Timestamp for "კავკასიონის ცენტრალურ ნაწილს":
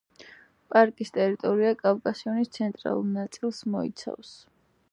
1.83-3.61